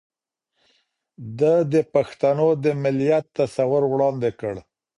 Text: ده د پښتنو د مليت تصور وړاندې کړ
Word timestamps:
ده 1.39 1.53
د 1.73 1.75
پښتنو 1.93 2.47
د 2.63 2.65
مليت 2.83 3.25
تصور 3.39 3.83
وړاندې 3.91 4.29
کړ 4.39 4.55